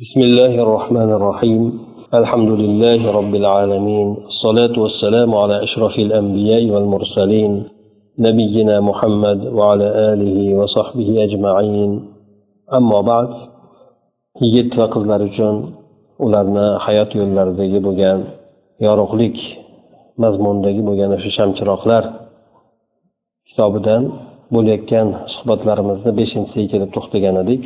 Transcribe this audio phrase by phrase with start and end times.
[0.00, 1.62] بسم الله الرحمن الرحيم
[2.14, 7.52] الحمد لله رب العالمين الصلاة والسلام على أشرف الأنبياء والمرسلين
[8.18, 11.90] نبينا محمد وعلى آله وصحبه أجمعين
[12.78, 13.30] أما بعد
[14.40, 15.54] yigit va qizlar uchun
[16.26, 18.18] ularni hayot yo'llaridagi bo'lgan
[18.86, 19.36] yorug'lik
[20.22, 22.04] mazmundagi bo'lgan o'sha shamchiroqlar
[23.48, 24.02] kitobidan
[24.54, 27.62] bo'layotgan suhbatlarimizni beshinchisiga kelib to'xtagan edik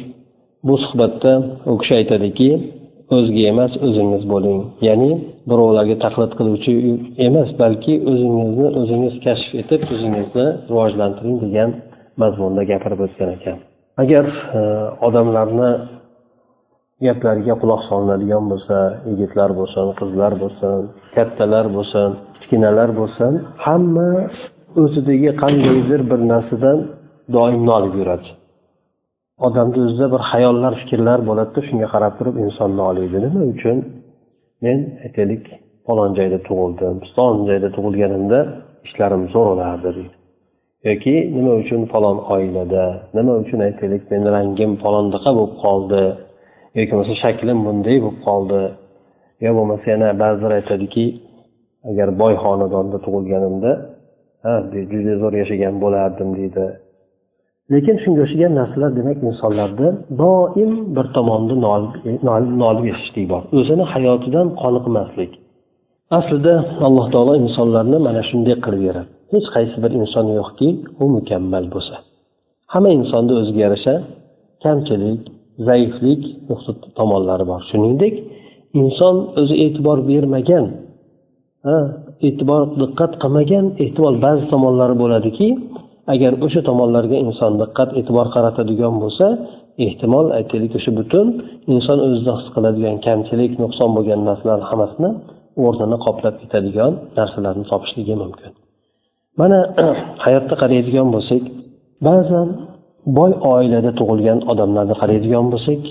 [0.67, 1.33] Bu suhbatda
[1.71, 2.49] u kishi aytadiki
[3.15, 4.59] o'zga emas o'zingiz bo'ling.
[4.87, 5.11] Ya'ni
[5.49, 6.73] birovlarga taqlid qiluvchi
[7.27, 11.69] emas balki o'zingizni o'zingiz kashf etib o'zingizni rivojlantiring degan
[12.21, 13.57] mazmunda gapirib o'tgan ekan.
[14.03, 14.25] Agar
[14.59, 14.61] e,
[15.07, 15.69] odamlarni
[17.05, 18.77] gaplariga quloq solinadigan bo'lsa
[19.09, 20.77] yigitlar bo'lsin qizlar bo'lsin
[21.15, 23.31] kattalar bo'lsin kichkinalar bo'lsin
[23.65, 24.09] hamma
[24.81, 26.77] o'zidagi qandaydir bir narsadan
[27.35, 28.29] doim nolib yuradi.
[29.47, 33.77] Odamni o'zida bir xayollar fikrlar bo'ladida shunga qarab turib inson noliydi nima uchun?
[34.63, 35.43] Men aytaylik
[35.87, 38.39] falon joyda tug'ildim falon joyda tug'ilganimda
[38.87, 40.13] ishlarim zo'r bo'lardi deydi.
[40.89, 42.85] Yoki nima uchun falon oilada?
[43.17, 46.03] Nima uchun aytaylik meni rangim falondaqa bo'lib qoldi?
[46.77, 48.61] Yoki bo'lmasa shaklim bunday bo'lib qoldi?
[49.45, 51.05] Yo bo'lmasa yana ba'zilar aytadiki
[51.89, 53.71] agar boy xonadonda tug'ilganimda
[54.45, 54.53] ha
[54.91, 56.65] juda zo'r yashagan bo'lardim deydi.
[57.71, 59.87] Lekin shunga o'xshagan narsalar demak insonlarda
[60.21, 61.55] doim bir tomonda
[62.63, 63.41] nolib yashashlik bor.
[63.57, 65.31] O'zini hayotidan qoniqmaslik.
[66.17, 66.53] Aslida
[66.87, 70.67] alloh taolo insonlarni mana shunday qilib beradi hech qaysi bir inson yo'qki
[71.03, 71.95] u mukammal bo'lsa.
[72.73, 73.95] Hamma insonni o'ziga yarasha
[74.63, 75.21] kamchilik
[75.67, 76.21] zaiflik
[76.99, 77.61] tomonlari bor.
[77.69, 78.15] Shuningdek
[78.81, 80.65] inson o'zi e'tibor bermagan
[82.27, 85.47] e'tibor diqqat qilmagan ehtimol ba'zi tomonlari bo'ladiki
[86.13, 89.25] agar o'sha tomonlarga inson diqqat e'tibor qaratadigan bo'lsa
[89.85, 91.27] ehtimol aytaylik o'sha butun
[91.73, 95.11] inson o'zida his qiladigan kamchilik nuqson bo'lgan narsalarni hammasini
[95.65, 98.51] o'rnini qoplab ketadigan narsalarni topishligi mumkin.
[99.39, 99.59] Mana
[100.25, 101.43] hayotda qaraydigan bo'lsak
[102.07, 102.47] ba'zan
[103.17, 105.81] boy oilada tug'ilgan odamlarni qaraydigan bo'lsak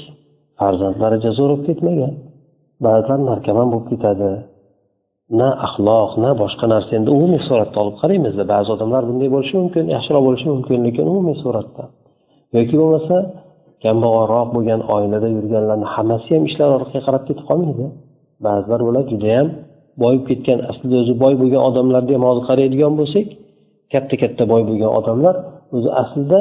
[0.60, 2.12] farzandlari jazo bo'lib ketmagan
[2.84, 4.30] ba'zilar narkoman bo'lib ketadi
[5.40, 6.90] na axloq na boshqa narsa.
[6.98, 8.42] Endi umumiy suratda olib qaraymizda.
[8.52, 11.82] Ba'zi odamlar bunday bo'lishi mumkin yaxshiroq bo'lishi mumkin lekin umumiy suratda.
[12.56, 13.16] Yoki bo'lmasa
[13.84, 17.86] kambag'alroq bo'lgan oilada yurganlarni hammasi ham ishlar orqaga qarab ketib qolmaydi.
[18.46, 19.48] Ba'zilar bo'ladi judayam
[20.02, 23.26] boyib ketgan aslida o'zi boy bo'lgan odamlarni ham hozir qaraydigan bo'lsak
[23.92, 25.34] katta katta boy bo'lgan odamlar
[25.76, 26.40] o'zi aslida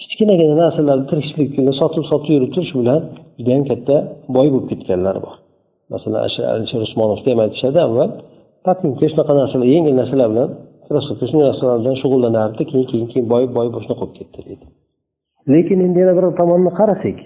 [0.00, 1.50] kichkinagina narsalarni tirikchilik
[1.80, 3.00] sotib sotib yurib turish bilan
[3.38, 3.96] judayam katta
[4.36, 5.34] boy bo'lib ketganlar bor.
[5.94, 6.20] Masalan
[6.54, 8.10] alisher usmonovni ham aytishadi avval
[8.66, 10.48] patinka shunaqa narsalar yengil narsalar bilan
[10.86, 14.66] krossovka shunday narsalar bilan shug'ullanardi keyin keyin keyin boyib boyib shunaqa bo'lib ketdi deydi
[15.54, 17.18] lekin endi yana bir tomonni qarasak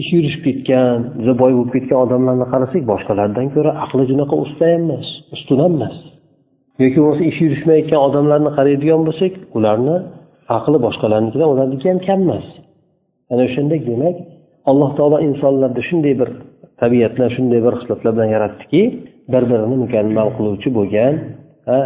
[0.00, 5.06] ish yurishib ketgan juda boy bo'lib ketgan odamlarni qarasak boshqalardan ko'ra aqli junaqa usta emas
[5.34, 5.96] ustun ham emas.
[6.82, 9.96] Yoki bo'lmasa ish yurishmayotgan odamlarni qaraydigan bo'lsak ularni
[10.58, 12.46] aqli boshqalarnikidan ularniki ham kam emas.
[13.32, 14.16] Ana o'shanda demak
[14.70, 16.28] alloh taolo insonlarda shunday bir
[16.80, 18.82] tabiatlar shunday bir xislatlar bilan yaratdiki
[19.32, 21.14] bir birini mukammal qiluvchi bo'lgan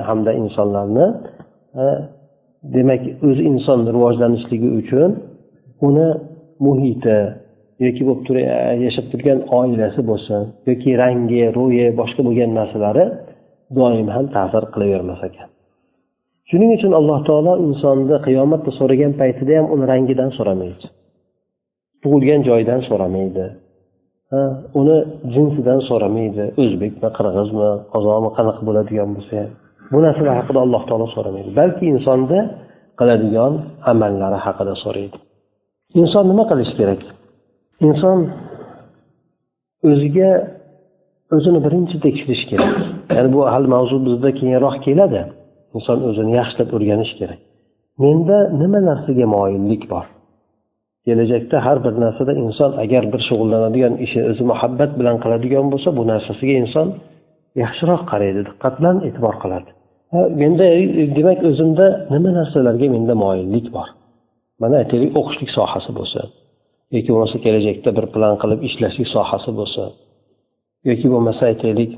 [0.09, 1.07] hamda insonlarni
[2.77, 5.11] demak o'zi inson rivojlanishligi uchun
[5.89, 6.09] uni
[6.67, 7.19] muhiti
[7.85, 8.37] yoki bo'lib tur
[8.87, 13.05] yashab turgan oilasi bo'lsin yoki rangi ro'yi boshqa bo'lgan narsalari
[13.79, 15.49] doim ham ta'sir qilavermas ekan.
[16.51, 20.87] Shuning uchun alloh taolo insonni qiyomatda so'ragan paytida ham uni rangidan so'ramaydi
[22.03, 23.45] tug'ilgan joyidan so'ramaydi.
[24.81, 24.99] Uni
[25.35, 26.45] jinsidan so'ramaydi.
[26.63, 29.39] O'zbekmi qirg'izmi qozoqmi qanaqa bo'ladigan bo'lsa.
[29.89, 31.51] Ham bu narsalar haqida alloh taolo so'ramaydi.
[31.61, 32.39] Balki insonda
[33.01, 33.53] qiladigan
[33.93, 35.17] amallari haqida so'raydi.
[36.01, 37.01] Inson nima qilishi kerak?
[37.89, 38.19] Inson
[39.91, 40.31] o'ziga
[41.37, 42.75] o'zini birinchi tekshirishi kerak.
[43.17, 45.23] Ya'ni bu hali mavzu bizda keyinroq keladi.
[45.77, 47.41] Inson o'zini yaxshilab o'rganishi kerak.
[48.03, 50.05] Menda nima narsaga moyillik bor?
[51.09, 56.03] Kelajakda har bir narsada inson agar bir shug'ullanadigan ishi o'zi muhabbat bilan qiladigan bo'lsa bu
[56.13, 56.87] narsasiga inson
[57.63, 59.71] yaxshiroq qaraydi diqqat bilan e'tibor qiladi.
[60.43, 60.67] Menda
[61.17, 63.89] demak o'zimda nima narsalarga menda moyillik bor?
[64.63, 66.21] Mana aytaylik o'qishlik sohasi bo'lsa
[66.95, 69.83] yoki bo'lmasa kelajakda bir plan qilib ishlashlik sohasi bo'lsa
[70.89, 71.93] yoki bo'lmasa aytaylik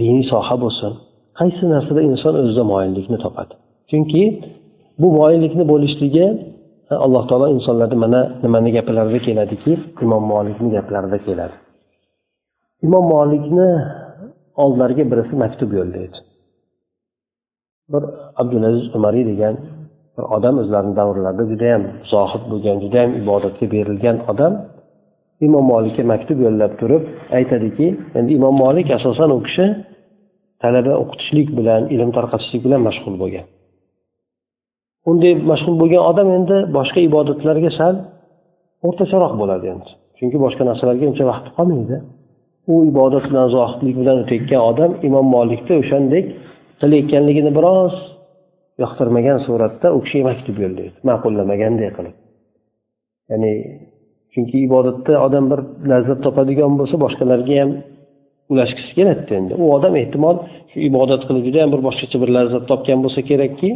[0.00, 0.92] diniy soha bo'lsin
[1.38, 3.54] qaysi narsada inson o'zida moyillikni topadi?
[3.90, 4.22] Chunki
[5.00, 6.26] bu moyillikni bo'lishligi
[6.90, 9.72] alloh taolo insonlarni mana nimani gaplarida keladiki?
[10.04, 11.56] Imom molikni gaplarida keladi.
[12.86, 13.68] Imom molikni
[14.62, 16.18] oldilariga birisi maktub yo'llaydi
[17.92, 18.02] bir
[18.40, 19.54] abdulaziz umariy degan
[20.16, 24.52] bir odam o'zlarini davrlarida judayam zohid bo'lgan judayam ibodatga berilgan odam
[25.46, 27.02] imom molikka maktub yo'llab turib
[27.38, 27.86] aytadiki
[28.18, 29.66] endi imom molik asosan u kishi
[30.62, 33.46] talaba o'qitishlik bilan ilm tarqatishlik bilan mashg'ul bo'lgan.
[35.10, 37.94] Unday mashg'ul bo'lgan odam endi boshqa ibodatlarga sal
[38.86, 39.90] o'rtacharoq bo'ladi endi.
[40.18, 41.96] Chunki boshqa narsalarga uncha vaqti qolmaydi.
[42.72, 46.24] U ibodat bilan zohidlik bilan o'tayotgan odam imom molikni o'shandek
[46.80, 47.94] qilayotganligini biroz
[48.82, 52.14] yoqtirmagan suratda u kishiga maktub yo'llaydi ma'qullamaganday qilib.
[53.30, 53.52] Ya'ni
[54.32, 55.60] chunki ibodatda odam bir
[55.90, 57.70] lazzat topadigan bo'lsa boshqalarga ham
[58.52, 59.52] ulashgisi keladida endi.
[59.62, 60.36] U odam ehtimol
[60.70, 63.70] shu ibodat qilib juda ham bir boshqacha bir lazzat topgan bo'lsa kerakki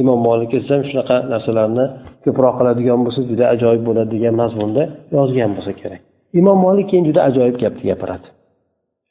[0.00, 1.84] imom molik esa ham shunaqa narsalarni
[2.24, 4.82] ko'proq qiladigan bo'lsa juda ajoyib bo'ladi degan mazmunda
[5.16, 6.00] yozgan bo'lsa kerak.
[6.40, 8.28] Imom molik keyin juda ajoyib gapni gapiradi.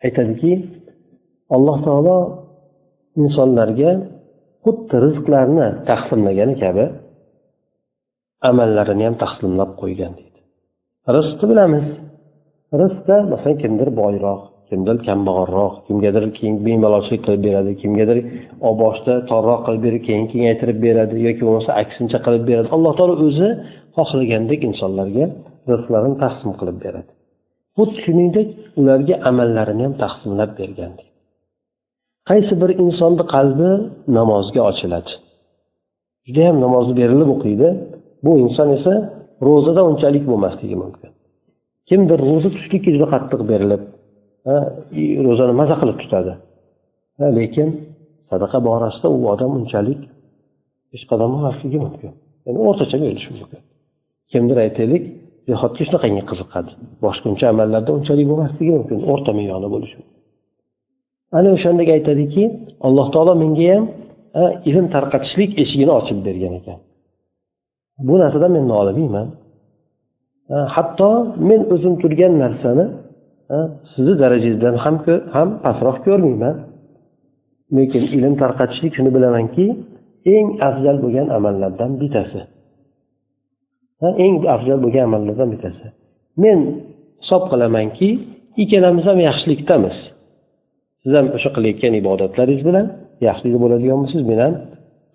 [0.06, 0.52] Aytadiki
[1.56, 2.18] alloh taolo
[3.22, 3.92] insonlarga
[4.66, 6.86] xuddi rizqlarni taqsimlagani kabi
[8.50, 10.40] amallarini ham taqsimlab qo'ygan deydi.
[11.16, 11.86] Rizqni bilamiz.
[12.82, 18.18] Rizqda masalan kimdir boyroq kimdir kambag'alroq kimgadir keyin bemalolchilik qilib beradi kimgadir
[18.82, 22.68] boshida torroq qilib berib keyin kengaytirib beradi yoki bo'lmasa aksincha qilib beradi.
[22.76, 23.50] Alloh taolo o'zi
[23.98, 25.26] xohlagandek insonlarga
[25.72, 27.10] rizqlarini taqsim qilib beradi.
[27.78, 28.48] Xuddi shuningdek
[28.80, 30.94] ularga amallarini ham taqsimlab bergan
[32.30, 33.70] qaysi bir insonni qalbi
[34.18, 35.12] namozga ochiladi?
[36.28, 37.68] Judayam namozni berilib o'qiydi.
[38.26, 38.94] Bu inson esa
[39.48, 41.10] ro'zada unchalik bo'lmasligi mumkin.
[41.90, 43.82] Kimdir ro'za tutishlikka juda qattiq berilib
[45.28, 46.34] ro'zani maza qilib tutadi.
[47.38, 47.68] Lekin
[48.30, 50.02] sadaqa borasida u odam unchalik
[50.92, 52.12] peshqadam bo'lmasligi mumkin.
[52.46, 53.60] Ya'ni o'rtacha berilishi mumkin.
[54.32, 55.04] Kimdir aytaylik
[55.50, 56.72] jihodga shunaqangi qiziqadi.
[57.04, 60.16] Boshqa amallarda unchalik bo'lmasligi mumkin o'rta me'yorda bo'lishi mumkin.
[61.38, 62.44] Ana o'shandek aytadiki
[62.88, 63.84] alloh taolo menga ham
[64.70, 66.80] ilm tarqatishlik eshigini ochib bergan ekan.
[68.08, 69.28] Bu narsadan men nolimayman.
[70.76, 71.12] Hatto
[71.50, 72.86] men o'zim turgan narsani
[73.94, 74.96] sizni darajangizdan ham
[75.36, 76.56] ham pastroq ko'rmayman.
[77.78, 79.66] Lekin ilm tarqatishlik shuni bilamanki
[80.36, 82.40] eng afzal bo'lgan amallardan bittasi.
[84.26, 85.86] Eng afzal bo'lgan amallardan bittasi.
[86.44, 86.60] Men
[87.22, 88.10] hisob qilamanki
[88.64, 89.98] ikkalamiz ham yaxshilikdamiz.
[91.02, 92.86] Siz ham o'sha qilayotgan ibodatlaringiz bilan
[93.28, 94.54] yaxshilikda bo'ladigan bo'lsangiz men ham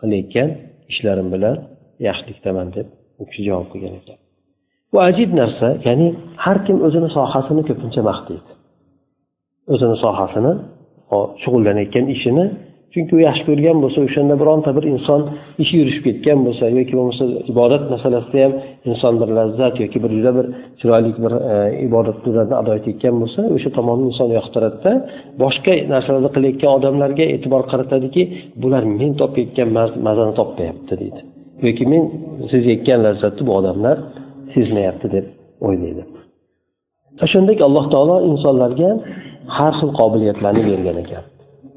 [0.00, 0.48] qilayotgan
[0.92, 1.56] ishlarim bilan
[2.08, 2.86] yaxshilikdaman deb
[3.20, 4.19] u kishi javob qilgan ekan
[4.92, 6.08] bu ajib narsa ya'ni
[6.44, 8.50] har kim o'zini sohasini ko'pincha maqtaydi.
[9.74, 10.52] O'zini sohasini
[11.42, 12.44] shug'ullanayotgan ishini
[12.94, 15.20] chunki u yaxshi ko'rgan bo'lsa o'shanda bironta bir inson
[15.62, 18.52] ishi yurishib ketgan bo'lsa yoki bo'lmasa ibodat masalasida ham
[18.90, 20.46] inson bir lazzat yoki bir juda bir
[20.80, 21.56] chiroyli bir e,
[21.86, 24.92] ibodatlarni ado etayotgan bo'lsa o'sha tomonni inson yoqtiradida
[25.42, 28.22] boshqa narsalarni qilayotgan odamlarga e'tibor qaratadiki
[28.62, 29.68] bular men topayotgan
[30.06, 31.20] mazani topmayapti deydi.
[31.66, 32.02] Yoki men
[32.52, 33.96] sezayotgan lazzatni bu odamlar
[34.54, 35.26] sezmayapti deb
[35.66, 36.02] o'ylaydi.
[37.24, 38.90] O'shandek alloh taolo insonlarga
[39.56, 41.22] har xil qobiliyatlarni bergan ekan.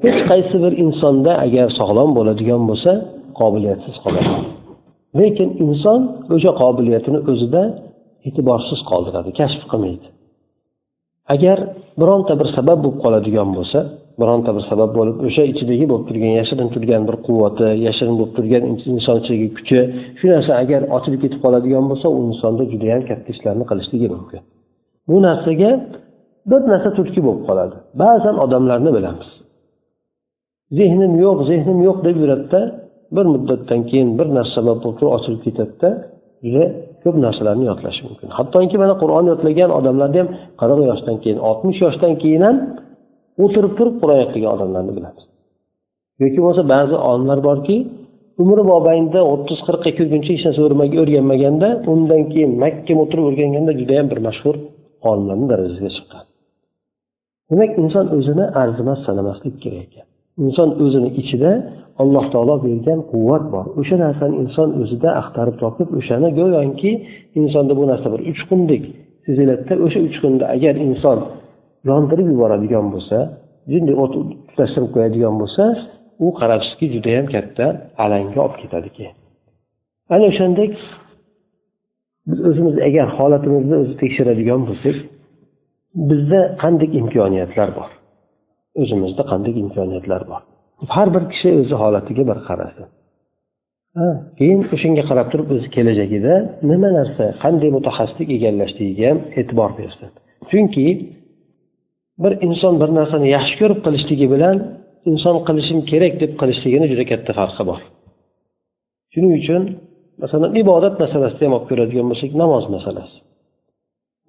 [0.04, 2.92] Hech qaysi bir insonda agar sog'lom bo'ladigan bo'lsa
[3.40, 4.32] qobiliyatsiz qoladi.
[5.18, 6.00] Lekin inson
[6.34, 7.62] o'sha qobiliyatini o'zida
[8.28, 10.06] e'tiborsiz qoldiradi kashf qilmaydi.
[11.34, 11.58] Agar
[12.00, 13.80] bironta bir sabab bo'lib qoladigan bo'lsa
[14.20, 18.62] bironta bir sabab bo'lib o'sha ichidagi bo'lib turgan yashirin turgan bir quvvati yashirin bo'lib turgan
[18.96, 19.78] inson ichidagi kuchi
[20.18, 24.40] shu narsa agar ochilib ketib qoladigan bo'lsa u insonda judayam katta ishlarni qilishligi mumkin.
[25.08, 25.70] Bu narsaga
[26.50, 27.76] bir narsa turtki bo'lib qoladi.
[28.02, 29.28] Ba'zan odamlarni bilamiz.
[30.78, 32.60] Zehnim yo'q zehnim yo'q deb yuradida
[33.16, 35.90] bir muddatdan keyin bir narsa sabab bo'lib turib ochilib ketadida
[36.44, 36.64] juda
[37.02, 38.28] ko'p narsalarni yodlashi mumkin.
[38.38, 40.28] Hattoki mana qur'on yodlagan odamlarni ham
[40.60, 42.56] qirq yoshdan keyin oltmish yoshdan keyin ham
[43.42, 45.24] o'tirib turib qur'on o'qigan odamlarni bilamiz
[46.22, 47.76] yoki bo'lmasa ba'zi olimlar borki
[48.42, 50.60] umri mobaynida o'ttiz qirqqa kirguncha hech narsa
[51.02, 54.54] o'rganmaganda undan keyin mahkam o'tirib o'rganganda judayam bir mashhur
[55.10, 56.24] olimlarni darajasiga chiqqan.
[57.50, 60.06] Demak inson o'zini arzimas sanamaslik kerak ekan.
[60.44, 61.50] Inson o'zini ichida
[62.02, 63.66] alloh taolo bergan quvvat bor.
[63.80, 66.92] O'sha narsani inson o'zida axtarib topib o'shani go'yoki
[67.40, 68.82] insonda bu narsa bir uchqundek
[69.26, 71.18] seziladida o'sha uchqunda agar inson
[71.88, 73.18] yondirib yuboradigan bo'lsa
[73.70, 74.14] bunday o't
[74.48, 75.64] tutashtirib qo'yadigan bo'lsa
[76.24, 77.64] u qarabsizki judayam katta
[78.04, 79.14] alanga olib ketadi keyin
[80.14, 80.72] ana o'shandek
[82.28, 84.96] biz o'zimiz agar holatimizni o'zi tekshiradigan bo'lsak
[86.10, 87.90] bizda qanday imkoniyatlar bor?
[88.82, 90.40] O'zimizda qanday imkoniyatlar bor?
[90.96, 92.86] Har bir kishi o'zi holatiga bir qarasin
[94.38, 96.34] keyin o'shanga qarab turib o'zi kelajagida
[96.70, 100.08] nima narsa qanday mutaxassislik egallashligiga ham e'tibor bersin.
[100.50, 100.86] Chunki
[102.22, 104.56] bir inson bir narsani yaxshi ko'rib qilishligi bilan
[105.10, 107.80] inson qilishim kerak deb qilishligini juda katta farqi bor.
[109.12, 109.62] Shuning uchun
[110.22, 113.16] masalan ibodat masalasida ham olib ko'radigan bo'lsak namoz masalasi.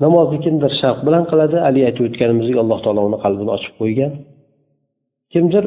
[0.03, 4.11] Namozni kimdir shavq bilan qiladi haligi aytib o'tganimizdek alloh taolo uni qalbini ochib qo'ygan.
[5.33, 5.63] Kimdir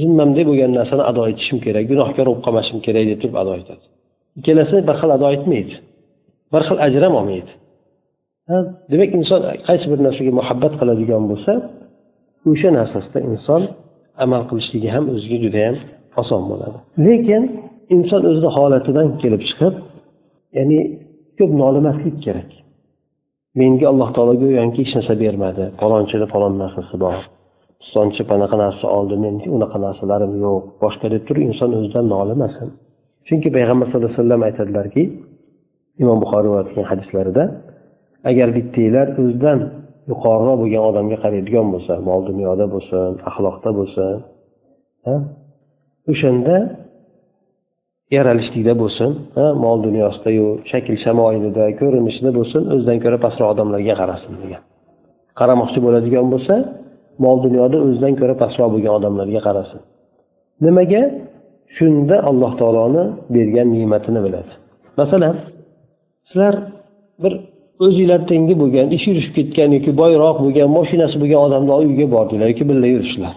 [0.00, 3.84] zimmamda bo'lgan narsani ado etishim kerak gunohkor bo'lib qolmashim kerak deb turib ado etadi.
[4.38, 5.76] Ikkalasi bir xil ado etmaydi
[6.52, 7.52] bir xil ajr ham olmaydi.
[8.90, 11.52] Demak inson qaysi bir narsaga muhabbat qiladigan bo'lsa
[12.50, 13.62] o'sha narsasida inson
[14.24, 15.76] amal qilishligi ham o'ziga judayam
[16.20, 16.78] oson bo'ladi.
[17.06, 17.42] Lekin
[17.96, 19.74] inson o'zini holatidan kelib chiqib
[20.56, 20.78] ya'ni
[21.38, 22.50] ko'p nolimaslik kerak.
[23.60, 25.64] Menga alloh taolo go'yoki hech narsa bermadi.
[25.80, 27.16] Palonchida falon narsasi bor.
[27.82, 30.62] Pistonchi panaqa narsa oldi menga unaqa narsalarim yo'q.
[30.82, 32.68] Boshqa deb turib inson o'zidan nolimasin.
[33.26, 35.02] Chunki payg'ambar sallallohu alayhi vasallam aytadilarki
[36.02, 37.44] imom buxoriy rivoyat qilgan hadislarida
[38.30, 39.58] agar bittanglar o'zidan
[40.10, 44.16] yuqoriroq bo'lgan odamga qaraydigan bo'lsa mol dunyoda bo'lsin axloqda bo'lsin
[46.12, 46.56] o'shanda
[48.16, 49.10] yaralishlikda bo'lsin
[49.64, 54.62] mol dunyosidayu shakl shamoilida ko'rinishida bo'lsin o'zidan ko'ra pastroq odamlarga qarasin degan.
[55.40, 56.54] Qaramoqchi bo'ladigan bo'lsa
[57.24, 59.80] mol dunyoda o'zidan ko'ra pastroq bo'lgan odamlarga qarasin.
[60.66, 61.02] Nimaga?
[61.76, 63.04] Shunda alloh taoloni
[63.34, 64.52] bergan ne'matini biladi.
[65.00, 65.34] Masalan
[66.28, 66.54] sizlar
[67.22, 67.32] bir
[67.84, 72.64] o'zinglar tengi bo'lgan ishi yurishib ketgan yoki boyroq bo'lgan moshinasi bo'lgan odamni uyiga bordinglar yoki
[72.70, 73.36] birga yurishdilar.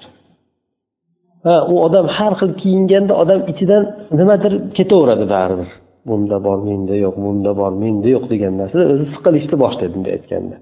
[1.45, 3.83] Ha u odam har xil kiyinganda odam ichidan
[4.19, 5.69] nimadir ketaveradi baribir.
[6.07, 10.55] Bunda bor menda yo'q bunda bor menda yo'q degan narsa o'zi siqilishni boshlaydi bunday aytganda.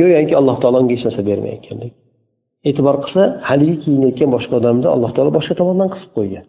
[0.00, 1.92] Go'yoki alloh taolo unga hech narsa bermayotgandek
[2.68, 6.44] e'tibor qilsa haligi kiyinayotgan boshqa odamni alloh taolo boshqa tomondan qisib qo'ygan.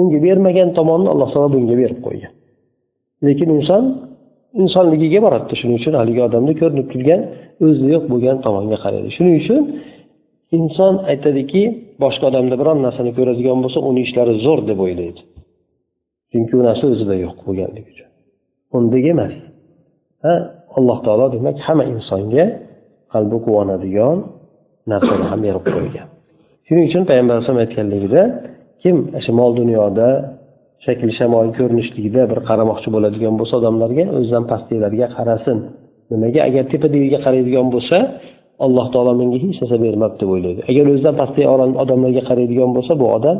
[0.00, 2.32] Unga bermagan tomonni alloh taolo bunga berib qo'ygan.
[3.26, 3.84] Lekin inson
[4.60, 5.54] insonligiga boradida.
[5.60, 7.20] Shuning uchun haligi odamni ko'rinib turgan
[7.66, 9.08] o'zi yo'q bo'lgan tomonga qaraydi.
[9.16, 9.62] Shuning uchun
[10.58, 11.62] inson aytadiki
[12.02, 15.20] boshqa odamda biron narsani ko'radigan bo'lsa uni ishlari zo'r deb o'ylaydi.
[16.32, 18.08] Chunki u narsa o'zida yo'q bo'lganligi uchun.
[18.76, 19.34] Undek emas.
[20.24, 20.34] Ha
[20.78, 22.44] alloh taolo demak hamma insonga
[23.12, 24.18] qalbi quvonadigan
[24.92, 26.06] narsani ham berib qo'ygan.
[26.66, 28.22] Shuning uchun payg'ambar alayhisalom aytganligida
[28.82, 30.08] kim shu mol dunyoda
[30.84, 35.58] shakl shamol ko'rinishligida bir qaramoqchi bo'ladigan bo'lsa odamlarga o'zidan pastdagilarga qarasin.
[36.12, 36.40] Nimaga?
[36.48, 37.98] Agar tepadagiga qaraydigan bo'lsa
[38.66, 40.60] alloh taolo menga hech narsa bermabdi deb o'ylaydi.
[40.70, 41.48] Agar o'zidan pastdagi
[41.84, 43.36] odamlarga qaraydigan bo'lsa bu odam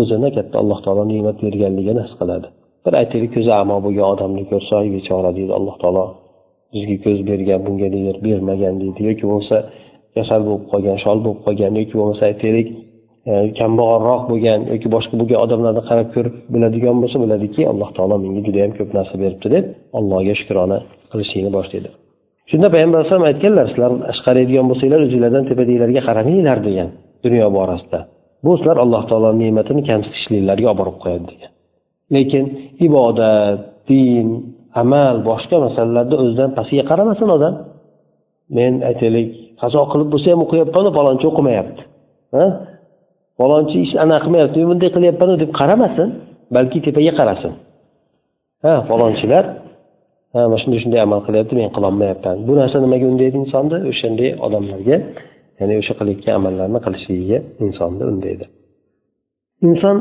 [0.00, 2.46] o'zini katta alloh taolo ne'mat berganligini his qiladi.
[2.84, 6.04] Bir aytaylik ko'zi amo bo'lgan odamni ko'rsa bechora deydi alloh taolo.
[6.72, 9.00] Bizga ko'z bergan bunga deydi bermagan deydi.
[9.08, 9.56] Yoki bo'lmasa
[10.16, 12.68] kasal bo'lib qolgan shol bo'lib qolgan yoki bo'lmasa aytaylik
[13.30, 18.42] E, kambag'alroq bo'lgan yoki boshqa bo'lgan odamlarni qarab ko'rib biladigan bo'lsa biladiki alloh taolo menga
[18.48, 19.64] judayam ko'p narsa beribdi deb
[19.98, 20.78] allohga shukrona
[21.12, 21.88] qilishlikni boshlaydi.
[22.50, 23.92] Shunda payg'ambar alayhisalom aytganlar sizlar
[24.26, 26.88] qaraydigan bo'lsanglar o'zinglardan tepadagilarga qaramanglar degan
[27.24, 28.00] dunyo borasida.
[28.44, 31.50] Bu sizlar alloh taoloni ne'matini kamsitishliklarga olib borib qo'yadi degan.
[32.14, 32.44] Lekin
[32.86, 34.26] ibodat din
[34.82, 37.54] amal boshqa masalalarda o'zidan pastiga qaramasin odam.
[38.56, 39.28] Men aytaylik
[39.62, 41.82] qazo qilib bo'lsa ham o'qiyapmanu palonchi o'qimayapti.
[43.38, 46.08] Falonchi ish anaqa qilmayapti bunday qilyapmanu deb qaramasin
[46.56, 47.52] balki tepaga qarasin.
[48.64, 49.44] Ha falonchilar
[50.34, 52.36] ha mana shunday shunday amal qilyapti men qilolmayapman.
[52.46, 54.96] Bu narsa nimaga undaydi insonni o'shanday odamlarga
[55.58, 58.46] ya'ni o'sha qilayotgan amallarni qilishligiga insonni undaydi
[59.64, 59.96] inson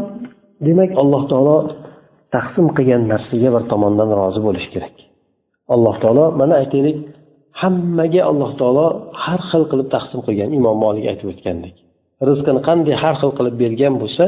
[0.66, 1.58] demak alloh taolo
[2.36, 4.96] taqsim qilgan narsaga bir tomondan rozi bo'lishi kerak.
[5.76, 6.98] Alloh taolo mana aytaylik
[7.62, 8.86] hammaga alloh taolo
[9.24, 11.76] har xil qilib taqsim qilgan imom molik aytib o'tgandek.
[12.30, 14.26] Rizqini qanday har xil qilib bergan bo'lsa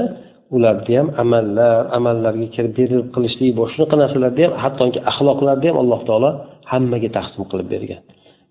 [0.56, 6.30] ularni ham amallar amallarga kirib berilib qilishlik shunaqa narsalarni ham hattoki axloqlarni ham alloh taolo
[6.72, 8.02] hammaga taqsim qilib bergan.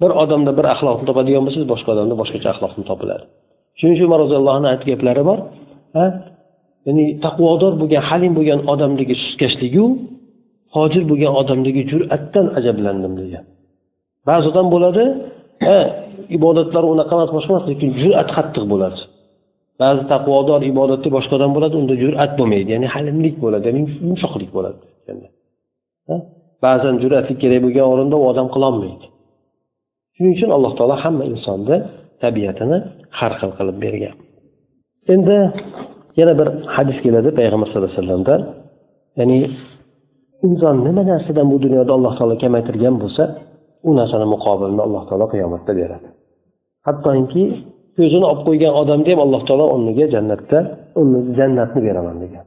[0.01, 3.25] Bir odamda bir axloqni topadigan bo'lsangiz boshqa odamda boshqacha axloqni topiladi.
[3.79, 5.39] Shuning uchun umar roziyallohu anhu aytgan gaplari bor
[6.87, 9.87] ya'ni taqvodor bo'lgan halim bo'lgan odamdagi suskashligu
[10.77, 13.45] hojir bo'lgan odamdagi jur'atdan ajablandim degan.
[14.29, 15.05] Ba'zi odam bo'ladi
[16.37, 18.99] ibodatlari unaqa emas boshqa emas lekin jur'at qattiq bo'ladi.
[19.83, 22.69] Ba'zi taqvodor ibodatda boshqadan bo'ladi unda jur'at bo'lmaydi.
[22.75, 24.79] Ya'ni halimlik bo'ladi ya'ni yumshoqlik bo'ladi
[26.65, 29.07] ba'zan jur'atlik kerak bo'lgan o'rinda u odam qilolmaydi.
[30.15, 31.77] Shuning uchun alloh taolo hamma insonni
[32.23, 32.79] tabiatini
[33.19, 34.15] har xil qilib bergan.
[35.15, 35.37] Endi
[36.21, 38.41] yana bir hadis keladi payg'ambar sallallohu alayhi vasallamdan
[39.19, 39.39] ya'ni
[40.49, 43.25] inson nima narsadan bu dunyoda alloh taolo kamaytirgan bo'lsa
[43.89, 46.09] u narsani muqobilini alloh taolo qiyomatda beradi.
[46.87, 47.45] Hattoki
[47.99, 50.59] ko'zini olib qo'ygan odamga ham alloh taolo o'rniga jannatda
[51.39, 52.45] jannatni beraman degan.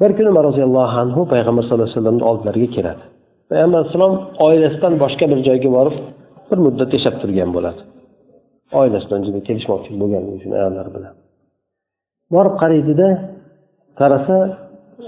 [0.00, 3.02] Bir kuni umar roziyallohu anhu payg'ambar sallallohu alayhi vasallamni oldilariga keladi.
[3.50, 4.14] Payg'ambar alayhissalom
[4.46, 5.96] oilasidan boshqa bir joyga borib
[6.48, 7.80] bir muddat yashab turgan bo'ladi.
[8.80, 11.14] Oilasidan juda kelishmoqchi bo'lganligi uchun ayollar bilan.
[12.34, 13.08] Borib qaraydida
[14.00, 14.36] qarasa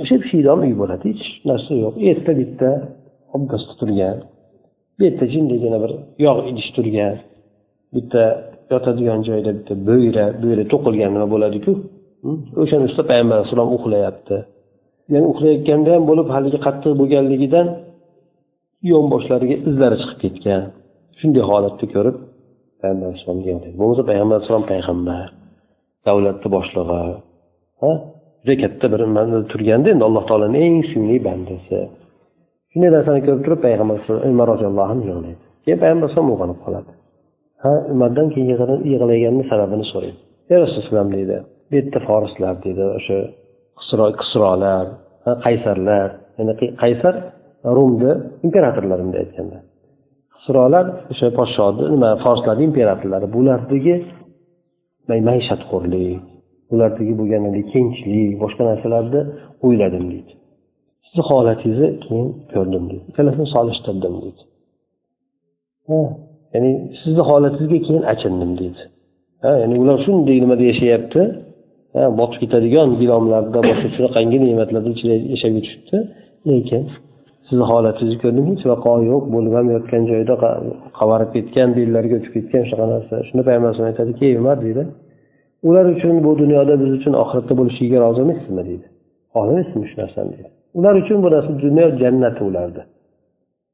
[0.02, 1.94] o'sha shiydon uy bo'ladi hech narsa yo'q.
[2.10, 2.68] Erta bitta
[3.36, 4.16] obdasta turgan
[4.96, 5.92] bu yerda jindagina bir
[6.26, 7.14] yog' idish turgan.
[7.96, 8.22] Bitta
[8.72, 11.72] yotadigan joyda bitta bo'yra bo'yra to'qilgan nima bo'ladiku?
[12.62, 14.36] O'shani ustida payg'ambar alayhissalom uxlayapti.
[15.12, 17.66] Ya'ni uxlayotganda ham bo'lib haligi qattiq bo'lganligidan
[18.92, 20.62] yonboshlariga izlari chiqib ketgan.
[21.18, 22.16] Shunday holatni ko'rib
[22.80, 25.26] payg'ambar alayhissalomga bo'lmasa payg'ambar alayhissalom payg'ambar
[26.06, 27.02] davlatni boshlig'i
[27.82, 27.92] ha?
[28.46, 29.00] Juda katta bir
[29.52, 31.78] turganda endi alloh taoloni eng suyumli bandasi.
[32.70, 33.96] Shunday narsani ko'rib turib payg'ambar
[34.30, 35.42] umar roziyallohu anhu yig'laydi.
[35.64, 36.90] Keyin payg'ambar alayhisalom uyg'onib qoladi.
[37.62, 38.48] Ha umardan keyin
[38.92, 40.18] yig'laganini sababini so'raydi
[40.50, 41.36] ey rasululloh deydi.
[41.68, 43.18] Bu yerda forislar deydi o'sha
[44.20, 44.86] qisrolar
[45.44, 46.08] qaysarlar.
[46.38, 47.14] Ya'ni qaysar
[47.76, 48.12] rumni
[48.46, 49.58] imperatorlari bunday aytganda.
[50.36, 53.94] Qisrolar o'sha podshoni nima forslarni imperatorlari bulardagi
[55.28, 56.20] maishatxo'rlik
[56.72, 59.20] ulardagi bo'lgan kengchilik boshqa narsalarni
[59.66, 60.32] o'yladim deydi.
[61.06, 63.04] Sizni holatingizni keyin ko'rdim deydi.
[63.10, 64.42] Ikkalasini solishtirdim deydi.
[66.54, 68.82] Ya'ni sizni holatingizga keyin achindim deydi.
[69.44, 71.22] Ha ya'ni ular shunday nimada yashayapti?
[72.18, 75.96] Botib ketadigan gilomlarda boshqa shunaqangi ne'matlarda ichida yashab yurishibdi
[76.50, 76.82] lekin
[77.48, 80.34] sizni holatingizni ko'rdim hech vaqo yo'q bo'lib ham yotgan joyida
[80.98, 83.14] qavarib ketgan bellariga o'tib ketgan shunaqa narsa.
[83.28, 84.82] Shunda payg'ambar alayhisalom aytadiki ey umar deydi.
[85.68, 88.86] Ular uchun bu dunyoda biz uchun oxiratda bo'lishiga rozi emassizmi deydi.
[89.36, 90.30] Rozi emasmi shu narsani?
[90.34, 90.48] deydi.
[90.78, 92.82] Ular uchun bu narsa dunyo jannati ularni.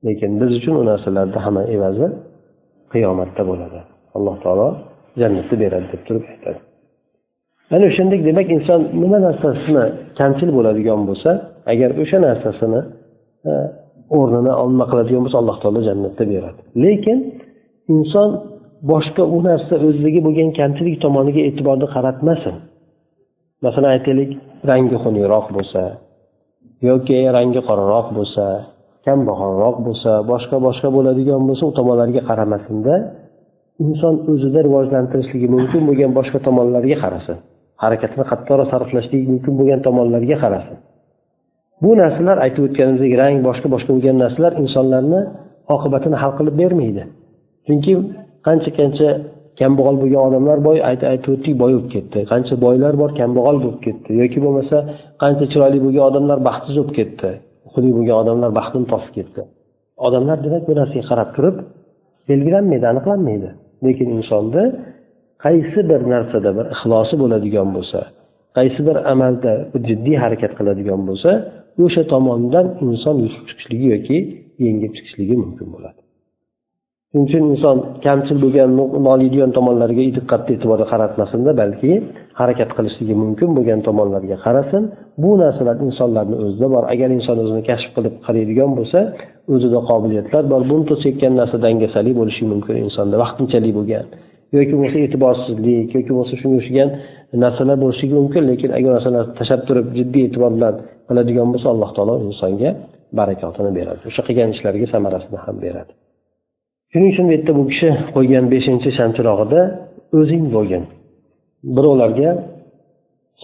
[0.06, 2.06] Lekin biz uchun u narsalarni hamma evazi
[2.92, 3.80] qiyomatda bo'ladi.
[4.16, 4.68] Alloh taolo
[5.20, 6.60] jannatni beradi deb turib aytadi.
[7.74, 9.84] Ana o'shandek demak inson nima narsasini
[10.18, 11.30] kamchil bo'ladigan bo'lsa
[11.72, 12.80] agar o'sha narsasini
[13.50, 13.52] e,
[14.18, 16.60] o'rnini nima qiladigan bo'lsa alloh taolo jannatda beradi.
[16.84, 17.18] Lekin
[17.94, 18.28] inson
[18.90, 22.56] boshqa u narsa o'zligi bo'lgan kamchilik tomoniga e'tiborni qaratmasin.
[23.64, 24.30] Masalan aytaylik
[24.70, 25.82] rangi xunukroq bo'lsa
[26.88, 28.44] yoki rangi qoraroq bo'lsa
[29.06, 32.94] kambag'alroq bo'lsa boshqa boshqa bo'ladigan bo'lsa u tomonlarga qaramasinda
[33.84, 37.36] inson o'zida rivojlantirishligi mumkin bo'lgan boshqa tomonlarga qarasin.
[37.82, 40.76] Harakatini qattiqroq sarflashligi mumkin bo'lgan tomonlarga qarasin.
[41.82, 45.20] Bu narsalar aytib o'tganimizdek rang boshqa boshqa bo'lgan narsalar insonlarni
[45.74, 47.02] oqibatini hal qilib bermaydi.
[47.66, 47.92] Chunki
[48.46, 49.08] qancha qancha
[49.60, 52.18] kambag'al bo'lgan odamlar boy aytib o'tdik boy bo'lib ketdi.
[52.32, 54.10] Qancha boylar bor kambag'al bo'lib ketdi.
[54.22, 54.76] Yoki bo'lmasa
[55.22, 57.30] qancha chiroyli bo'lgan odamlar baxtsiz bo'lib ketdi.
[57.74, 59.42] Xunuk bo'lgan odamlar baxtini topib ketdi.
[60.06, 61.56] Odamlar demak bu narsaga qarab turib
[62.28, 63.50] belgilanmaydi aniqlanmaydi.
[63.84, 64.64] Lekin insonni
[65.44, 68.00] qaysi bir narsada bir ixlosi bo'ladigan bo'lsa
[68.58, 69.52] qaysi bir amalda
[69.88, 71.30] jiddiy harakat qiladigan bo'lsa
[71.84, 74.18] o'sha tomondan inson yutib chiqishligi yoki
[74.64, 76.01] yengib chiqishligi mumkin bo'ladi.
[77.12, 78.70] Shuning uchun inson kamchil bo'lgan
[79.08, 81.92] noliydigan tomonlarga diqqatni e'tiborni qaratmasinda balki
[82.40, 84.82] harakat qilishligi mumkin bo'lgan tomonlarga qarasin.
[85.22, 86.84] Bu narsalar insonlarni o'zida bor.
[86.94, 88.98] Agar inson o'zini kashf qilib qaraydigan bo'lsa
[89.54, 90.60] o'zida qobiliyatlar bor.
[90.70, 94.04] Buni to'sayotgan narsa dangasalik bo'lishi mumkin insonda vaqtinchalik bo'lgan.
[94.56, 96.88] Yoki bo'lmasa e'tiborsizlik yoki bo'lmasa shunga o'xshagan
[97.44, 100.74] narsalar bo'lishi mumkin lekin agar narsalarni tashlab turib jiddiy e'tibor bilan
[101.08, 102.70] qiladigan bo'lsa alloh taolo insonga
[103.18, 104.00] barakotini beradi.
[104.10, 105.92] O'sha qilgan ishlariga samarasini ham beradi.
[106.92, 109.60] Shuning uchun bu yerda bu kishi qo'ygan beshinchi shamchirog'ida
[110.18, 110.84] o'zing bo'lgin.
[111.76, 112.30] Birovlarga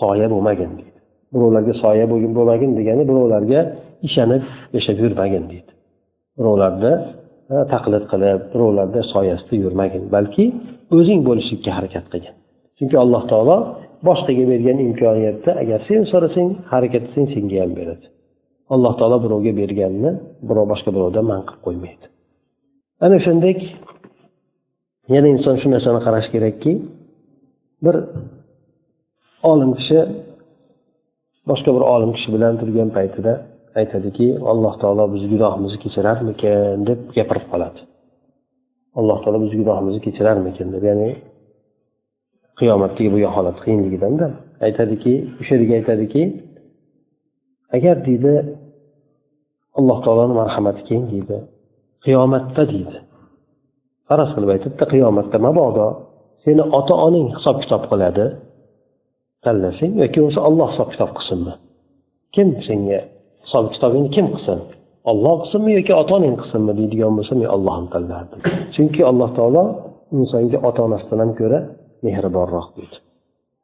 [0.01, 0.99] soya bo'lmagin deydi.
[1.35, 3.61] Birovlarga soya bo'lmagin degani birovlarga
[4.09, 4.43] ishonib
[4.77, 5.71] yashab yurmagin deydi.
[6.39, 6.93] Birovlarni
[7.73, 10.45] taqlid qilib birovlarni soyasida yurmagin balki
[10.97, 12.35] o'zing bo'lishlikka harakat qilgin.
[12.79, 13.57] Chunki alloh taolo
[14.09, 18.07] boshqaga bergan imkoniyatda agar sen so'rasang harakat qilsang senga ham beradi.
[18.75, 20.11] Alloh taolo birovga berganini
[20.49, 22.07] birov boshqa birovdan man qilib qo'ymaydi.
[23.05, 23.59] Ana o'shandek
[25.15, 26.73] yana inson shu narsani qarash kerakki
[27.85, 27.97] bir
[29.51, 29.99] olim kishi
[31.51, 33.33] boshqa bir olim kishi bilan turgan paytida
[33.81, 37.81] aytadiki alloh taolo bizni gunohimizni kechirarmikin deb gapirib qoladi.
[38.99, 41.11] Alloh taolo bizni gunohimizni kechirarmikin deb ya'ni
[42.59, 44.27] qiyomatdagi bo'lgan holat qiyinligidanda
[44.67, 46.23] aytadiki o'sha yerga aytadiki
[47.77, 48.35] agar deydi
[49.79, 51.39] alloh taoloni marhamati keng deydi.
[52.09, 52.99] Qiyomatda deydi.
[54.09, 55.87] Faraz qilib aytibdi qiyomatda mabodo
[56.45, 58.27] seni ota onang hisob kitob qiladi.
[59.45, 61.55] Tanlasang yoki bo'lmasa olloh hisob kitob qilsinmi?
[62.35, 63.01] Kim senga
[63.45, 64.59] hisob kitobingni kim qilsin?
[65.11, 68.41] Olloh qilsinmi yoki ota onang qilsinmi deydigan bo'lsa men ollohni tanlardim.
[68.75, 69.63] Chunki alloh taolo
[70.19, 71.59] insonga ota onasidan ham ko'ra
[72.07, 72.97] mehribonroq deydi.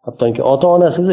[0.07, 1.07] Hattoki ota onasiz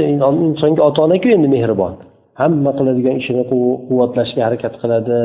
[0.50, 1.94] insonga ota onaku endi mehribon.
[2.42, 5.18] Hamma qiladigan ishini quvvatlashga harakat qiladi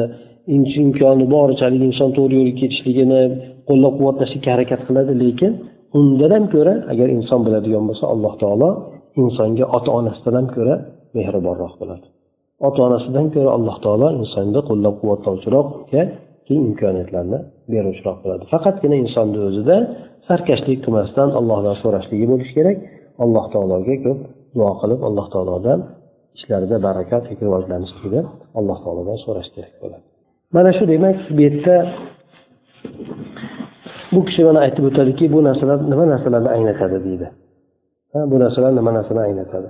[0.54, 3.22] imkoni borichalik inson to'g'ri yo'lga ketishligini
[3.68, 5.52] qo'llab quvvatlashlikka harakat qiladi lekin
[5.98, 8.68] undan ham ko'ra agar inson biladigan bo'lsa alloh taolo
[9.22, 10.74] insonga ota onasidan ham ko'ra
[11.16, 12.06] mehribonroq bo'ladi.
[12.68, 15.68] Ota onasidan ko'ra alloh taolo insonga qo'llab quvvatlovchiroq
[16.46, 17.38] keng imkoniyatlarni
[17.72, 18.44] beruvchiroq bo'ladi.
[18.52, 19.76] Faqatgina insonni o'zida
[20.28, 22.78] sarkashlik qilmasdan allohdan so'rashligi bo'lishi kerak.
[23.24, 24.20] Alloh taologa ko'p
[24.56, 25.78] duo qilib alloh taolodan
[26.38, 28.22] ishlarida barakat rivojlanishligini
[28.58, 30.06] alloh taolodan so'rash kerak bo'ladi.
[30.54, 31.76] Mana shu demak bu yerda
[34.12, 37.26] bu kishi mana aytib o'tadiki bu narsalar nima narsalarni anglatadi deydi.
[38.30, 39.68] Bu narsalar nima narsani anglatadi?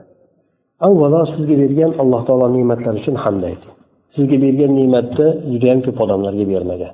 [0.86, 3.74] Avvalo sizga bergan alloh taolo ne'matlari uchun hamd ayting.
[4.14, 6.92] Sizga bergan ne'matni judayam ko'p odamlarga bermagan.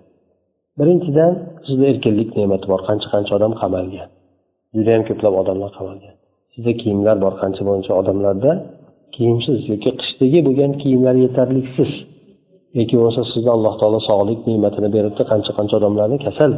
[0.79, 1.33] Birinchidan
[1.67, 4.09] sizda erkinlik ne'mati bor qancha qancha odam qamalgan.
[4.77, 6.15] Judayam ko'plab odamlar qamalgan.
[6.53, 8.53] Sizda kiyimlar bor qancha buncha odamlarda
[9.15, 11.93] kiyimsiz yoki qishdagi bo'lgan kiyimlar yetarliksiz.
[12.79, 16.53] Yoki bo'lmasa sizga alloh taolo sog'lik ne'matini beribdi qancha qancha odamlarni kasal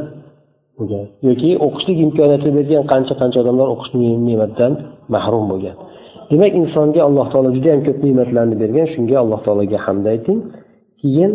[0.77, 1.05] bo'lgan.
[1.27, 3.91] Yoki o'qishlik imkoniyatini bergan qancha qancha odamlar o'qish
[4.27, 4.73] ne'matidan
[5.15, 5.75] mahrum bo'lgan.
[6.31, 10.39] Demak insonga alloh taolo judayam ko'p ne'matlarni bergan shunga alloh taologa hamd ayting.
[11.01, 11.31] Keyin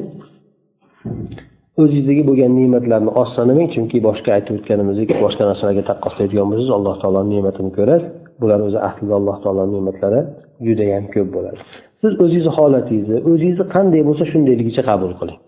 [1.82, 7.30] o'zingizdagi bo'lgan ne'matlarni oz sanamang chunki boshqa aytib o'tganimizdek boshqa narsalarga taqqoslaydigan bo'lsangiz alloh taoloni
[7.34, 8.08] ne'matini ko'rasiz
[8.40, 10.20] bular o'zi aslida alloh taoloni ne'matlari
[10.66, 11.60] judayam ko'p bo'ladi.
[12.00, 15.40] Siz o'zingizni holatingizni o'zingizni qanday bo'lsa shundayligicha qabul qiling.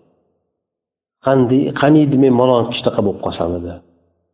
[1.26, 3.72] Qanday qaniydi men malon qishdaqa bo'lib qolsam edi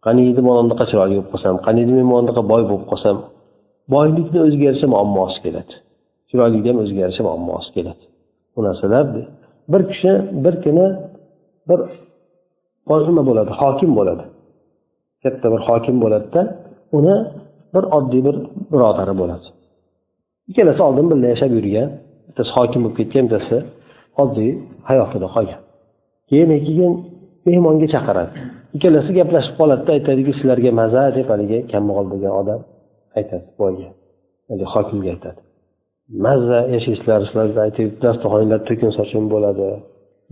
[0.06, 3.16] qaniydi malondaqa chiroyli bo'lib qolsam qaniydi men malondaqa boy bo'lib qolsam.
[3.94, 5.74] Boylikni o'ziga yarasha muammosi keladi.
[6.28, 8.04] Chiroylikni ham o'ziga yarasha muammosi keladi.
[8.54, 9.04] Bu narsalar
[9.72, 10.12] bir kishi
[10.44, 10.86] bir kuni
[11.68, 11.80] bir
[13.08, 14.24] nima bo'ladi hokim bo'ladi.
[15.22, 16.42] Katta bir hokim bo'ladida
[16.98, 17.16] uni
[17.74, 18.36] bir oddiy bir
[18.72, 19.46] birodari bo'ladi.
[20.50, 21.88] Ikkalasi oldin birga yashab yurgan.
[22.28, 23.56] Bittasi hokim bo'lib ketgan bittasi
[24.22, 24.50] oddiy
[24.88, 25.60] hayotida qolgan.
[26.30, 26.92] Keyin keyin
[27.46, 28.32] mehmonga chaqiradi.
[28.76, 32.60] Ikkalasi gaplashib qoladida aytadiki sizlarga maza deb haligi kambag'al bo'lgan odam
[33.18, 33.88] aytadi boyga
[34.74, 35.40] hokimga aytadi.
[36.26, 39.66] Mazza yashaysizlar sizlarda aytib dasturxoninglar to'kin sochin bo'ladi.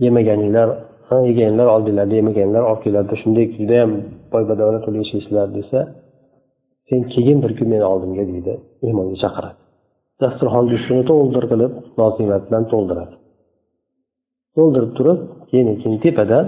[0.05, 0.69] Yemaganinglar
[1.29, 3.91] yeganinglar oldinglarda yemaganinglar orqanglarda shunday judayam
[4.33, 5.79] boy badavlat bo'lib yashaysizlar desa
[6.89, 9.57] sen keyin bir kun meni oldimga deydi mehmonga chaqiradi.
[10.21, 13.15] Dasturxon ustini to'ldir qilib noz bilan to'ldiradi.
[14.55, 16.45] To'ldirib turib keyin keyin tepadan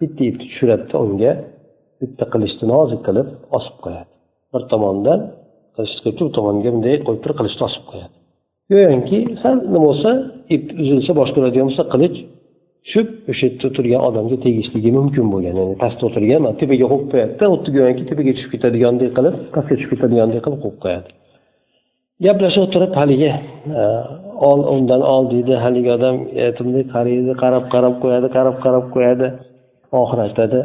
[0.00, 1.32] bitta ipni tushiradida unga
[2.00, 4.12] bitta qilichni nozik qilib osib qo'yadi.
[4.52, 5.20] Bir tomondan
[5.76, 8.14] qilichni shu tomonga bunday qo'yib turib qilichni osib qo'yadi.
[8.72, 10.10] Go'yoki sal nima bo'lsa
[10.54, 12.16] ip uzilsa boshqa bo'ladigan bo'lsa qilich
[12.84, 17.70] tushib o'sha yerda turgan odamga tegishligi mumkin bo'lgan ya'ni pastda o'tirgan tepaga qo'yib qo'yadida xuddi
[17.76, 21.08] go'yoki tepaga tushib ketadigandek qilib pastga tushib ketadigandek qilib qo'yib qo'yadi.
[22.24, 23.32] Gaplashib o'tirib haligi
[23.80, 23.82] e,
[24.50, 26.16] ol undan ol deydi haligi odam
[26.58, 29.26] bunday qaraydi qarab qarab qo'yadi qarab qarab qo'yadi.
[30.00, 30.58] Oxiri aytadi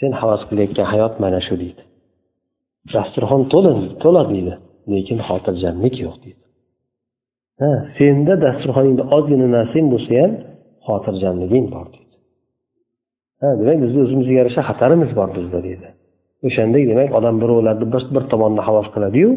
[0.00, 1.82] sen havas qilayotgan hayot mana shu deydi.
[2.94, 4.54] Dasturxon to'la to'la deydi
[4.92, 6.44] lekin xotirjamlik yo'q deydi.
[7.60, 10.32] Ha senda dasturxoningda ozgina narsang bo'lsa ham
[10.86, 12.16] xotirjamliging bor deydi.
[13.40, 15.88] Ha demak bizni o'zimizga yarasha xatarimiz bor bizda deydi.
[16.46, 19.30] O'shandek demak odam birovlarni bir bir tomonni havas qiladiyu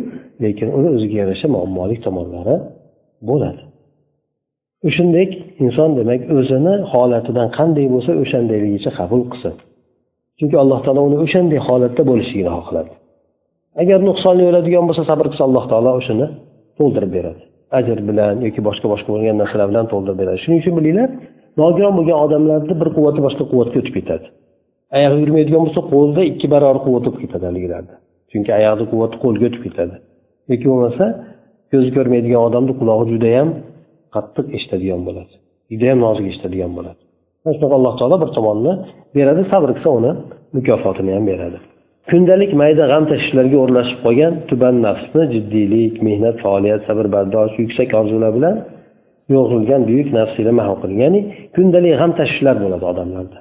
[0.44, 2.56] lekin uni o'ziga yarasha muammoli tomonlari
[3.30, 3.62] bo'ladi.
[4.88, 5.30] O'shandek
[5.66, 9.54] inson demak o'zini holatidan qanday bo'lsa o'shandayligicha qabul qilsin.
[10.38, 12.92] Chunki alloh taolo uni o'shanday holatda bo'lishligini xohladi
[13.82, 16.28] agar nuqsonli bo'ladigan bo'lsa sabr qilsa alloh taolo o'shani
[16.78, 17.42] to'ldirib beradi.
[17.80, 20.38] Ajr bilan yoki boshqa boshqa bo'lgan narsalar bilan to'ldirib beradi.
[20.44, 21.10] Shuning uchun bilinglar
[21.62, 24.26] nogiron bo'lgan odamlarni bir quvvati boshqa quvvatga o'tib ketadi.
[24.98, 27.94] Oyog'i yurmaydigan bo'lsa qo'lda ikki barobar quvvat o'tib ketadi haligilarda.
[28.32, 29.96] Chunki oyoqni quvvati qo'lga o'tib ketadi.
[30.52, 31.06] Yoki bo'lmasa
[31.72, 33.50] ko'zi ko'rmaydigan odamni qulog'i judayam
[34.16, 35.34] qattiq eshitadigan bo'ladi.
[35.72, 37.02] Judayam nozik eshitadigan bo'ladi.
[37.44, 38.74] Mana shunaqa alloh taolo bir tomonni
[39.18, 40.12] beradi sabr qilsa uni
[40.58, 41.58] mukofotini ham beradi.
[42.12, 48.32] Kundalik mayda g'am tashvishlarga o'rlashib qolgan tuban nafsni jiddiylik mehnat faoliyat sabr bardosh yuksak orzular
[48.38, 48.56] bilan
[49.36, 51.22] yo'g'rilgan buyuk nafsiylar mahv qilgan ya'ni
[51.56, 53.40] kundalik g'am tashvishlar bo'ladi odamlarda.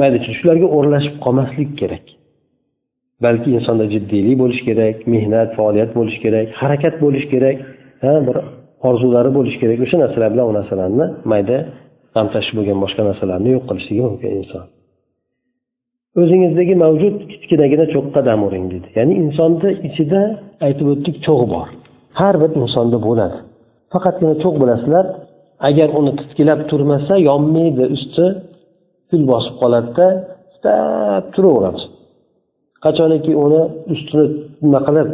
[0.00, 2.04] Mayda shularga o'rlashib qolmaslik kerak.
[3.24, 7.56] Balki insonda jiddiylik bo'lishi kerak mehnat faoliyat bo'lishi kerak harakat bo'lishi kerak
[8.04, 8.36] ha bir
[8.88, 9.78] orzulari bo'lishi kerak.
[9.84, 11.56] O'sha narsalar bilan u narsalarni mayda
[12.14, 14.64] g'am tashib bo'lgan boshqa narsalarni yo'q qilishligi mumkin inson.
[16.20, 18.88] O'zingizdagi mavjud kichkinagina cho'qqa dam uring dedi.
[18.98, 20.20] Ya'ni insonni ichida
[20.66, 21.68] aytib o'tdik cho'g' bor.
[22.20, 23.38] Har bir insonda bo'ladi.
[23.92, 25.04] Faqatgina cho'g' bilasizlar
[25.68, 28.26] agar uni titkilab turmasa yonmaydi usti
[29.12, 30.06] kul bosib qoladida
[30.52, 31.82] istab turaveradi.
[32.84, 33.62] Qachoniki uni
[33.94, 34.24] ustini
[34.64, 35.08] nima qilib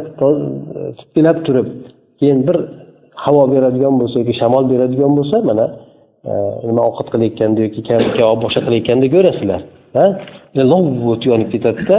[0.97, 1.67] titkilab turib
[2.19, 2.57] keyin bir
[3.25, 5.65] havo beradigan bo'lsa yoki shamol beradigan bo'lsa mana
[6.31, 6.33] e,
[6.69, 7.81] nima ovqat qilayotganda yoki
[8.19, 9.61] kabob boshqa qilayotganda ko'rasizlar
[10.71, 11.97] lovt yonib ketadida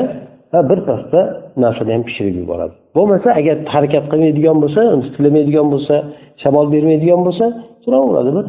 [0.52, 1.20] ha birpasda
[1.64, 2.74] narsani ham pishirib yuboradi.
[2.96, 5.94] Bo'lmasa agar harakat qilmaydigan bo'lsa tiklamaydigan bo'lsa
[6.42, 7.46] shamol bermaydigan bo'lsa
[7.84, 8.46] turaveradi bir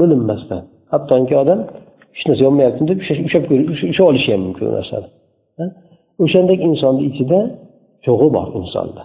[0.00, 0.62] bilinmasdan.
[0.92, 1.60] Hattoki odam
[2.16, 3.44] hech narsa yonmayaptimi deb ushlab
[3.90, 5.08] ushlab olishi ham mumkin u narsani.
[6.24, 7.38] O'shandek insonni ichida
[8.06, 9.02] cho'g'i bor insonda.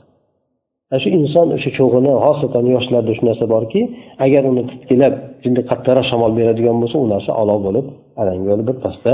[0.91, 3.82] Ana shu inson o'sha cho'g'ini xosatan yoshlarda shu narsa borki
[4.26, 7.86] agar uni titkilab shunday qattiqroq shamol beradigan bo'lsa u narsa olov bo'lib
[8.22, 9.13] alanga bo'lib birpasda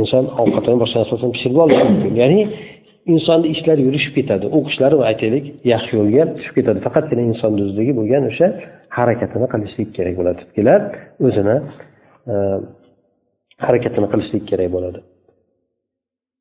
[0.00, 2.12] inson ovqatini boshqa narsasini pishirib olishi mumkin.
[2.22, 2.40] Ya'ni
[3.12, 4.46] insonni ishlari yurishib ketadi.
[4.56, 6.78] O'qishlari aytaylik yaxshi yo'lga tushib ketadi.
[6.86, 8.46] Faqatgina insonni o'zidagi bo'lgan o'sha
[8.98, 10.38] harakatini qilishlik kerak bo'ladi.
[10.42, 10.82] Titkilab
[11.26, 11.56] o'zini
[12.32, 12.34] e,
[13.64, 15.00] harakatini qilishlik kerak bo'ladi.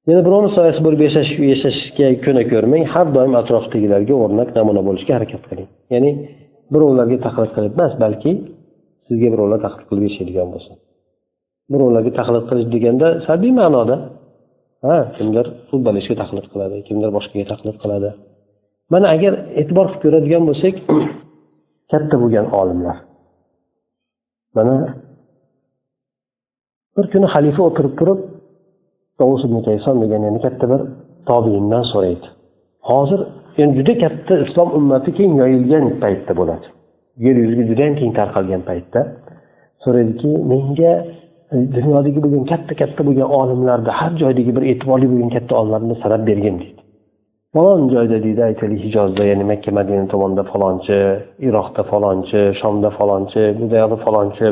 [0.10, 5.43] Yana birovni soyasi bo'lib yashash yashashga ko'na ko'rmang har doim atrofdagilarga o'rnak namuna bo'lishga harakat
[5.49, 5.69] qiling.
[5.93, 6.12] Ya'ni
[6.73, 8.32] birovlarga taqlid qilib emas balki
[9.08, 10.75] sizga birovlar taqlid qilib yashaydigan bo'lsin.
[11.73, 13.95] Birovlarga taqlid qilish deganda salbiy ma'noda.
[14.86, 18.10] Ha kimdir futbolistga taqlid qiladi kimdir boshqaga taqlid qiladi.
[18.93, 20.75] Mana agar e'tibor qilib ko'radigan bo'lsak
[21.91, 22.97] katta bo'lgan olimlar.
[24.58, 24.75] Mana
[26.98, 28.20] bir kuni xalifa o'tirib turib
[29.20, 30.82] davus ibn kayson degan yana katta bir
[31.30, 32.28] tobiindan so'raydi.
[32.90, 33.20] Hozir
[33.62, 36.66] endi juda katta islom ummati keng yoyilgan paytda bo'ladi.
[37.26, 39.02] Yer yuziga judayam keng tarqalgan paytda
[39.84, 40.94] so'raydiki menga
[41.76, 46.56] dunyodagi bo'lgan katta katta bo'lgan olimlarni har joydagi bir e'tiborli bo'lgan katta olimlarni sanab bergin
[46.62, 46.82] deydi.
[47.56, 50.98] Falon joyda deydi aytaylik hijozda ya'ni makka madina tomonda falonchi
[51.48, 54.46] iroqda falonchi shomda falonchi bu yoqda falonchi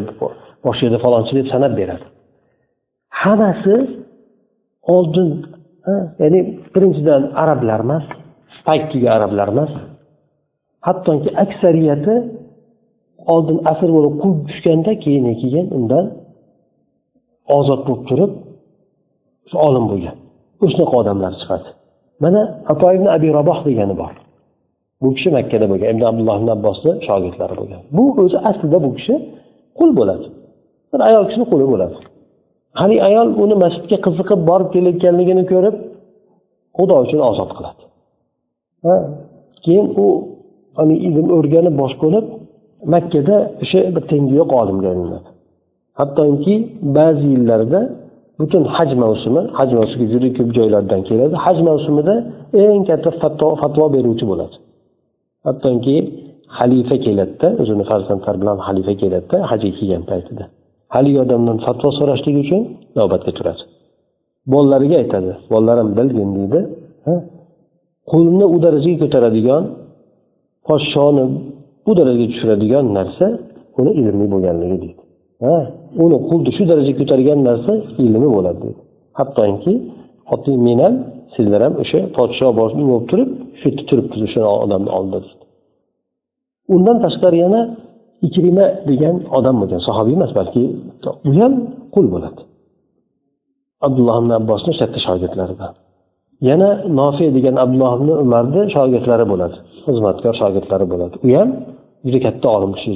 [0.66, 2.06] boshqa yerda falonchi deb sanab beradi.
[3.22, 3.76] Hammasi
[4.96, 5.30] oldin
[6.22, 6.40] ya'ni
[6.74, 8.06] birinchidan arablar emas
[8.68, 9.74] paytdagi arablar emas.
[10.88, 12.16] Hattoki aksariyati
[13.34, 16.06] oldin asr bo'lib qul tushganda keyin keyin undan
[17.58, 18.32] ozod bo'lib turib
[19.68, 20.16] olim bo'lgan.
[20.64, 21.70] O'shanaqa odamlar chiqadi.
[22.24, 24.14] Mana ato ibn abi raboh degani bor.
[25.02, 27.82] Bu kishi makkada bo'lgan ibn abdulloh ibn abbosni shogirdlari bo'lgan.
[27.98, 29.16] Bu o'zi aslida bu kishi
[29.78, 30.28] qul bo'ladi.
[30.92, 31.96] Bir ayol kishini quli bo'ladi.
[32.80, 35.76] Haligi ayol uni masjidga qiziqib borib kelayotganligini ko'rib
[36.78, 37.82] xudo uchun ozod qiladi.
[39.66, 40.06] Keyin u
[41.08, 42.26] ilm o'rganib bosh bo'lib
[42.94, 45.30] makkada o'sha bir tengi yo'q olimga aylanadi.
[46.00, 46.56] Hattoki
[46.98, 47.82] ba'zi yillarda
[48.40, 51.34] butun haj mavsumi haj mavsumiga juda ko'p joylardan keladi.
[51.46, 52.16] Haj mavsumida
[52.64, 54.56] eng katta fatvo, fatvo beruvchi bo'ladi.
[55.48, 55.96] Hattoki
[56.58, 60.44] xalifa keladida o'zini farzandlari bilan xalifa keladida hajga kelgan paytida.
[60.94, 62.62] Haligi odamdan fatvo so'rashlik uchun
[62.98, 63.64] navbatga turadi.
[64.54, 66.60] Bolalariga aytadi bolalarim bilgin deydi.
[68.12, 69.64] Qulni u darajaga ko'taradigan
[70.68, 71.24] podshoni
[71.86, 73.26] bu darajaga tushiradigan narsa
[73.80, 75.02] uni ilmiy bo'lganligi deydi.
[75.46, 75.56] Ha?
[76.04, 77.72] Uni qulni shu darajaga ko'targan narsa
[78.06, 78.82] ilmi bo'ladi deydi.
[79.20, 79.74] Hattoki
[80.68, 80.96] men ham
[81.36, 83.30] sizlar ham o'sha podsho bo'lib turib
[83.60, 85.30] shu yerda turibmiz o'sha odamni oldida
[86.76, 87.62] undan tashqari yana
[88.28, 90.64] ikrima degan odam bo'lgan sahobiy emas balki
[91.30, 91.54] u ham
[91.94, 92.42] qul bo'ladi.
[93.88, 95.72] Abdulloh ibn abbosni katta shogirdlaridan.
[96.50, 101.16] Yana nofiy degan abdulloh ibn umarni shogirdlari bo'ladi xizmatkor shogirdlari bo'ladi.
[101.26, 101.50] U ham
[102.06, 102.94] juda katta olim kishi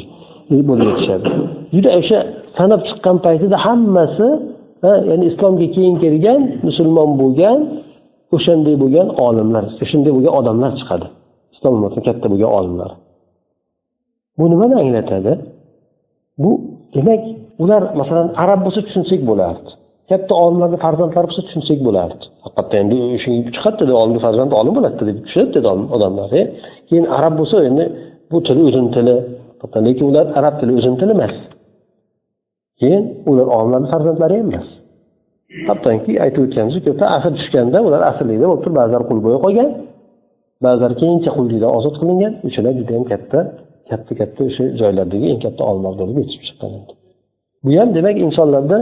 [0.53, 1.27] e, bo'lib yetishadi.
[1.75, 2.19] Juda o'sha
[2.57, 4.27] sanab chiqqan paytida hammasi
[5.09, 7.59] ya'ni islomga keyin kelgan musulmon bo'lgan
[8.35, 11.05] o'shanday bo'lgan olimlar o'shanday bo'lgan odamlar chiqadi.
[11.55, 12.91] Islom ummatini katta bo'lgan olimlar.
[14.37, 15.33] Bu nimani anglatadi?
[16.37, 16.51] Bu
[16.95, 17.21] demak
[17.63, 19.69] ular masalan arab bo'lsa tushunsak bo'lardi.
[20.09, 22.23] Katta olimlarni farzandlari bo'lsa tushunsak bo'lardi.
[22.45, 26.41] Haqiqatda endi shunga chiqadida olimni farzandi olim bo'ladida deb tushunadida odamlar e.
[26.89, 27.83] keyin arab bo'lsa endi
[28.31, 29.15] bu tili o'zini tili.
[29.87, 31.35] Lekin ular arab tili o'zini tili emas.
[32.79, 34.67] Keyin ular olimlarni farzandlari ham emas.
[35.69, 39.69] Hattoki aytib o'tganimizdek ko'pda asr tushganda ular asrlikda bo'lib turib ba'zilar qul bo'lib qolgan
[40.65, 43.39] ba'zilar keyincha qullikdan ozod qilingan o'shalar judayam katta
[43.91, 46.71] katta katta o'sha joylardagi eng katta olimlar bo'lib yetishib chiqqan
[47.63, 48.77] bu ham demak insonlarda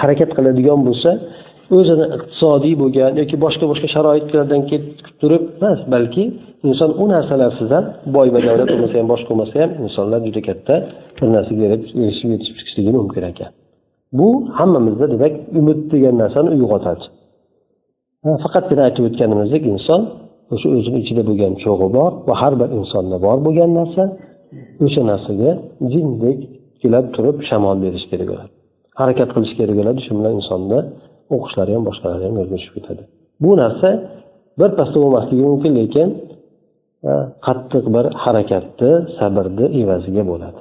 [0.00, 1.10] harakat qiladigan bo'lsa
[1.78, 6.24] o'zini iqtisodiy bo'lgan yoki boshqa boshqa sharoitlardan ketib turib emas balki
[6.68, 7.84] inson u narsalarsiz ham
[8.16, 10.74] boy badavlat bo'lmasa ham boshqa bo'lmasa ham insonlar juda katta
[11.18, 13.50] bir narsaga erishib yetishib chiqishligi mumkin ekan.
[14.18, 17.04] Bu hammamizda demak umid degan narsani uyg'otadi.
[18.44, 20.00] Faqatgina aytib o'tganimizdek inson
[20.52, 24.02] o'sha o'zini ichida bo'lgan cho'g'i bor va har bir insonda bor bo'lgan narsa
[24.84, 25.50] o'sha narsaga
[25.92, 26.38] jindek
[26.82, 28.50] kelib turib shamol berish kerak bo'ladi.
[29.00, 30.80] Harakat qilish kerak bo'ladi shu bilan insonni
[31.34, 33.02] o'qishlari ham boshqalari ham yo'lga tushib ketadi
[33.42, 33.88] bu narsa
[34.60, 36.08] birpasda bo'lmasligi mumkin lekin
[37.46, 40.60] qattiq bir harakatni sabrni evaziga bo'ladi.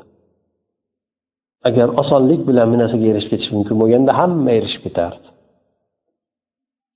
[1.70, 5.29] Agar osonlik bilan bir narsaga erishib ketish mumkin bo'lganda hamma erishib ketardi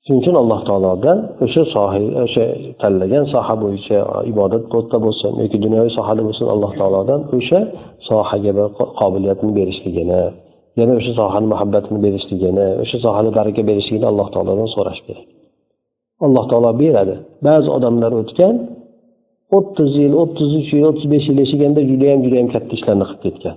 [0.06, 2.46] shuning uchun alloh taolodan o'sha soha o'sha
[2.82, 3.98] tanlagan soha bo'yicha
[4.32, 7.60] ibodat bo'yicha bo'lsin yoki dunyoviy sohada bo'lsin alloh taolodan o'sha
[8.10, 8.68] sohaga bir
[9.00, 10.22] qobiliyatni berishligini
[10.80, 15.28] yana o'sha sohani muhabbatini berishligini o'sha sohada baraka berishligini alloh taolodan so'rash kerak.
[16.26, 17.16] Alloh taolo beradi.
[17.48, 18.56] Ba'zi odamlar o'tgan
[19.58, 23.56] o'ttiz yil o'ttiz uch yil o'ttiz besh yil yashaganda judayam judayam katta ishlarni qilib ketgan.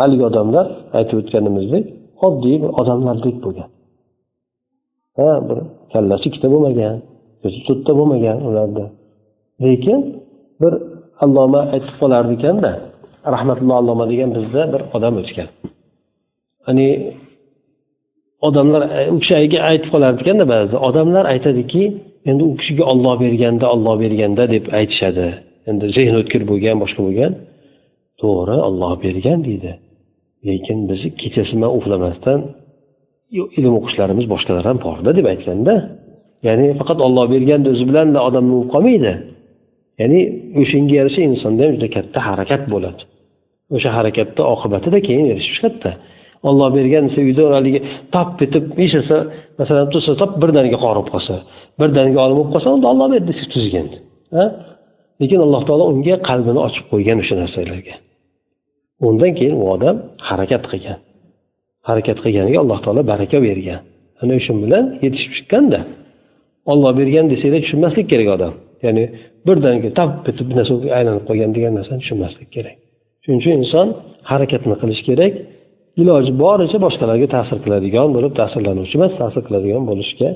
[0.00, 0.66] Haligi odamlar
[0.98, 1.84] aytib o'tganimizdek
[2.26, 3.70] oddiy bir odamlardek bo'lgan.
[5.18, 5.58] Ha bir
[5.92, 6.94] kallasi ikkita bo'lmagan
[7.42, 8.86] ko'zi to'rtta bo'lmagan ularni
[9.64, 9.98] lekin
[10.62, 10.72] bir
[11.24, 12.72] alloma aytib qolar ekanda
[13.34, 15.48] rahmatulloh alloma degan bizda bir odam o'tgan.
[16.66, 16.88] Ya'ni
[18.48, 18.82] odamlar
[19.14, 21.82] u kishiga aytib qolar ekanda ba'zi odamlar aytadiki
[22.30, 25.28] endi u kishiga olloh berganda olloh berganda deb aytishadi.
[25.70, 27.32] Endi zehni o'tkir bo'lgan boshqa bo'lgan.
[28.20, 29.72] To'g'ri olloh bergan deydi.
[30.48, 32.38] Lekin bizni kechasi bilan uxlamasdan
[33.58, 35.74] ilm o'qishlarimiz boshqalar ham borda deb aytganda
[36.46, 39.12] ya'ni faqat olloh berganni o'zi bilan odam bo'lib qolmaydi.
[40.00, 40.20] Ya'ni
[40.60, 43.02] o'shanga yarasha insonda ham juda katta harakat bo'ladi.
[43.76, 45.90] O'sha harakatni oqibatida keyin erishish katta
[46.48, 47.80] olloh bergan desa uyda haligi
[48.14, 49.16] tap etib yashasa
[49.58, 51.34] masalan tursa top birdaniga qori bo'lib qolsa
[51.80, 53.86] birdaniga olim bo'lib qolsa unda olloh berdi desa tuzgan
[55.20, 57.94] lekin alloh taolo unga qalbini ochib qo'ygan o'sha narsalarga.
[59.08, 59.96] Undan keyin u odam
[60.28, 60.98] harakat qilgan.
[61.88, 63.80] Harakat qilganiga alloh taolo baraka bergan.
[64.22, 65.80] Ana shu bilan yetishib chiqqanda
[66.72, 68.52] olloh bergan desanglar tushunmaslik kerak odam.
[68.84, 69.04] Ya'ni
[69.46, 72.76] birdaniga tap etib bir narsa aylanib qolgan degan narsani tushunmaslik kerak.
[73.22, 73.86] Shuning uchun inson
[74.30, 75.32] harakatni qilish kerak.
[76.02, 80.28] Iloji boricha boshqalarga ta'sir qiladigan bo'lib ta'sirlanuvchi emas ta'sir qiladigan bo'lishga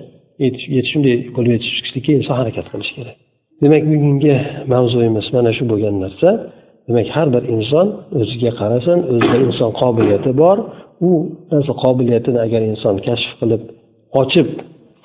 [0.90, 3.16] shunday bo'lib yetishib chiqishlikka inson harakat qilishi kerak.
[3.62, 4.35] Demak bugungi
[4.72, 6.28] mavzuyimiz mana shu bo'lgan narsa.
[6.88, 7.88] demak har bir inson
[8.19, 10.57] o'ziga qarasin o'zida inson qobiliyati bor
[11.07, 11.12] u
[11.51, 13.62] narsa qobiliyatini agar inson kashf qilib
[14.21, 14.47] ochib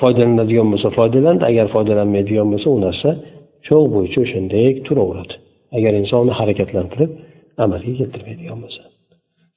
[0.00, 3.10] foydalanadigan bo'lsa foydalandi agar foydalanmaydigan bo'lsa u narsa
[3.66, 5.34] cho'g' bo'yicha o'shanday turaveradi
[5.78, 7.10] agar inson uni harakatlantirib
[7.64, 8.82] amalga keltirmaydigan bo'lsa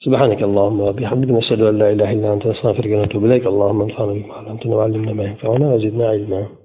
[0.06, 4.34] سبحانك اللهم وبحمدك نشهد ان لا اله الا انت نستغفرك ونتوب اليك اللهم انفعنا بما
[4.40, 6.42] علمتنا وعلمنا ما ينفعنا وزدنا علما